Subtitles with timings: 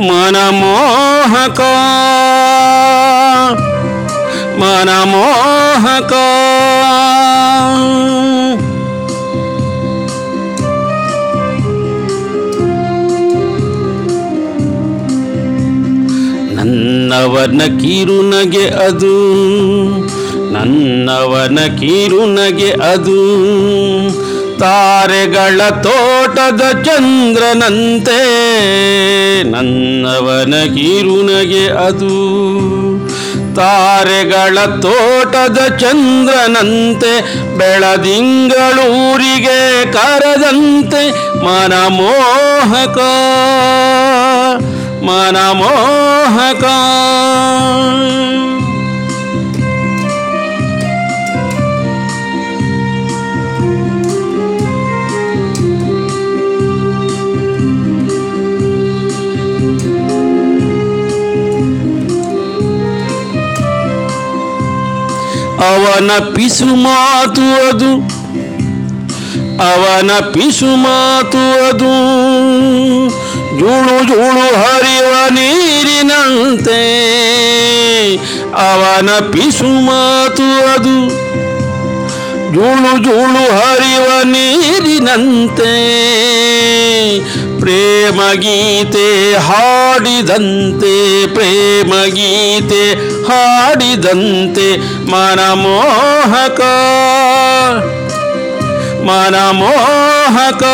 [0.00, 1.60] ಮನಮೋಹಕ.
[4.58, 6.12] ಮನಮೋಹಕ.
[16.54, 19.30] ನನ್ನವನ ಕಿರುನಗೆ ಅದು
[20.52, 23.20] ನನ್ನವನ ಕಿರುನಗೆ ಅದು.
[24.60, 28.22] ತಾರೆಗಳ ತೋಟದ ಚಂದ್ರನಂತೆ
[29.42, 32.30] ನನ್ನವನ ಕಿರುನಗೆ ಅದು.
[33.56, 42.98] ತಾರೆಗಳ ತೋಟದ ಚಂದ್ರನಂತೆ ಬೆಳದಿಂಗಳೂರಿಗೆ ಕರದಂತೆ ಮನಮೋಹಕ
[45.04, 46.64] ಮನಮೋಹಕ.
[65.60, 67.92] ಅವನ ಪಿಸು ಮಾತು ಅದು.
[69.62, 71.92] ಅವನ ಪಿಸು ಮಾತು ಅದು.
[73.58, 76.82] ಜೋಳು ಜೋಳು ಹರಿವ ನೀರಿನಂತೆ
[78.52, 81.30] ಅವನ ಪಿಸು ಮಾತು ಅದು.
[82.54, 85.72] ಜೋಳು ಜೋಳು ಹರಿವ ನೀರಿನಂತೆ
[87.60, 90.94] ಪ್ರೇಮ ಗೀತೆ ಹಾಡಿದಂತೆ
[91.34, 92.84] ಪ್ರೇಮ ಗೀತೆ
[93.24, 94.68] ಹಾಡಿದಂತೆ
[95.10, 96.60] ಮನಮೋಹಕ
[99.08, 100.64] ಮನಮೋಹಕ.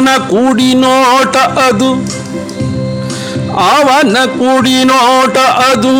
[0.00, 1.92] ಅವನ ಕುಡಿನೋಟ ಅದು.
[3.52, 5.92] ಅವನ ಕುಡಿನೋಟ ಅದು.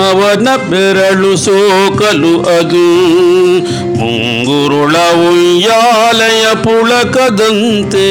[0.00, 2.84] ಅವನ ಬೆರಳು ಸೋಕಲು ಅದು
[3.98, 4.94] ಮುಂಗುರುಳ
[5.26, 8.08] ಉಯ್ಯಾಲಯ ಪುಳಕದಂತೆ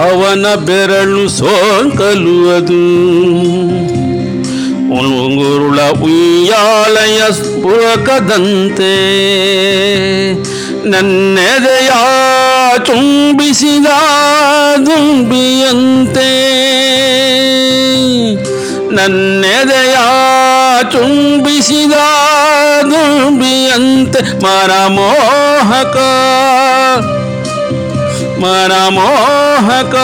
[0.00, 2.82] ಅವನ ಬೆರಳು ಸೋಕಲು ಅದು
[4.90, 7.20] ಮುಂಗುರುಳ ಉಯ್ಯಾಲಯ
[7.62, 8.94] ಪುಳಕದಂತೆ
[10.90, 11.90] ನನ್ನೆದೆಯ
[12.78, 13.88] ಚುಂಬಿಸಿದ
[14.86, 16.30] ದುಂಬಿಯಂತೆ
[18.96, 19.96] ನನ್ನೆದೆಯ
[20.92, 21.96] ತುಂಬಿಸಿದ
[22.90, 25.96] ದುಂಬಿಯಂತೆ ಮನಮೋಹಕ
[28.38, 29.94] ಮನಮೋಹಕ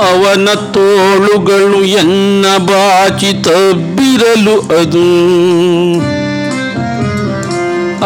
[0.00, 5.04] ಅವನ ತೋಳುಗಳು ಎನ್ನ ಬಾಚಿ ತಬ್ಬಿರಲು ಅದು.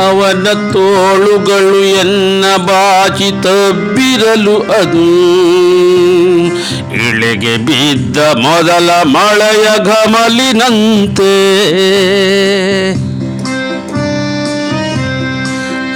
[0.08, 5.04] ಅವನ ತೋಳುಗಳು ಎನ್ನ ಬಾಚಿ ತಬ್ಬಿರಲು ಅದು.
[6.94, 11.34] ಇಳೆಗೆ ಬಿದ್ದ ಮೊದಲ ಮಳೆಯ ಘಮಲಿನಂತೆ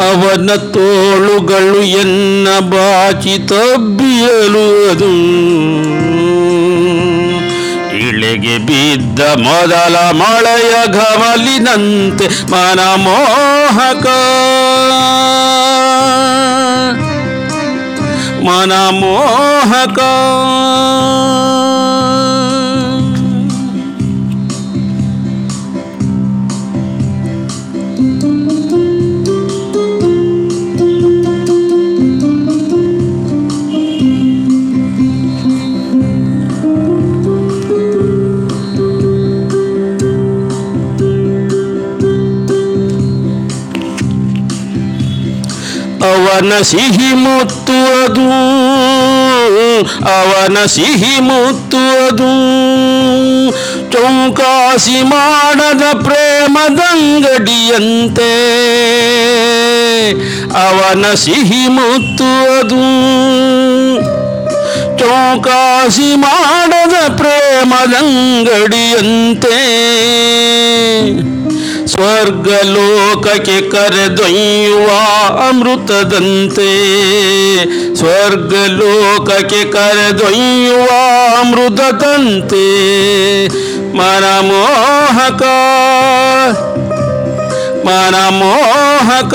[0.00, 5.12] ಅವನ ತೋಳುಗಳು ಎನ್ನ ಬಾಚಿ ತಬ್ಬಿಯಲು ಅದು.
[7.98, 14.06] ಇಳೆಗೆ ಬಿದ್ದ ಮೊದಲ ಮಳೆಯ ಘಮಲಿನಂತೆ ಮನಮೋಹಕ
[18.48, 19.98] ಮನಮೋಹಕ
[46.38, 48.24] ಅವನ ಸಿಹಿ ಮುತ್ತು ಅದು
[50.10, 52.28] ಅವನ ಸಿಹಿ ಮುತ್ತು ಅದು
[53.92, 56.74] ಚೌಕಾಸಿ ಮಾಡದ ಪ್ರೇಮದಂಗಡಿಯಂತೆ,
[60.66, 62.84] ಅವನ ಸಿಹಿ ಮುತ್ತು ಅದು
[64.98, 68.38] ಚೌಕಾಸಿ ಮಾಡದ ಪ್ರೇಮದಂಗಡಿಯಂತೆ.
[71.92, 74.98] स्वर्ग लोक के कर दुआ
[75.48, 76.72] अमृत दंते
[78.00, 80.98] स्वर्ग लोक के कर दुआ
[81.40, 82.66] अमृत दन्ते
[84.00, 85.42] मनमोहक
[87.86, 89.34] मनमोहक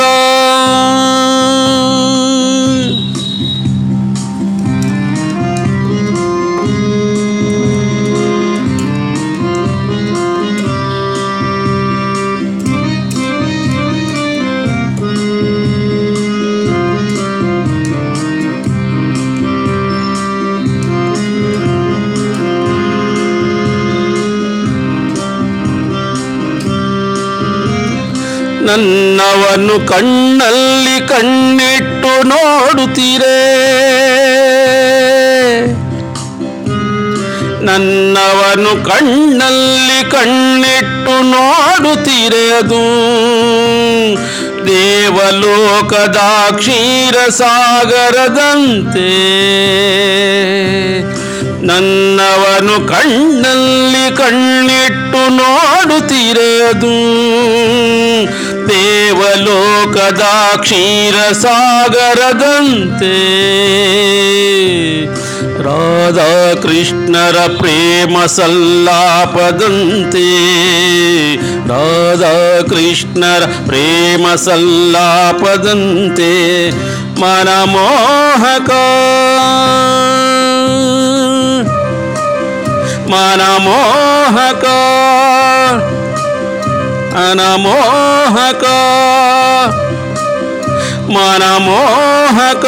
[28.74, 33.38] ನನ್ನವನು ಕಣ್ಣಲ್ಲಿ ಕಣ್ಣಿಟ್ಟು ನೋಡುತ್ತೀರೇ?
[37.62, 42.82] ನನ್ನವನು ಕಣ್ಣಲ್ಲಿ ಕಣ್ಣಿಟ್ಟು ನೋಡುತ್ತೀರೆ ಅದು?
[44.68, 46.18] ದೇವಲೋಕದ
[46.58, 49.10] ಕ್ಷೀರ ಸಾಗರದಂತೆ
[51.64, 56.94] ನನ್ನವನು ಕಣ್ಣಲ್ಲಿ ಕಣ್ಣಿಟ್ಟು ನೋಡುತ್ತೀರೆ ಅದು?
[58.68, 60.24] ದೇವಲೋಕದ
[60.62, 63.16] ಕ್ಷೀರ ಸಾಗರದಂತೆ
[65.64, 66.30] ರಾಧಾ
[66.62, 70.26] ಕೃಷ್ಣರ ಪ್ರೇಮ ಸಲ್ಲಾಪದಂತೆ
[71.68, 72.34] ರಾಧಾ
[72.70, 76.32] ಕೃಷ್ಣರ ಪ್ರೇಮ ಸಲ್ಲಾಪದಂತೆ
[77.20, 78.72] ಮನಮೋಹಕ
[83.14, 84.66] ಮನಮೋಹಕ
[87.16, 88.66] అనమోహక
[91.16, 92.66] మనమోహక.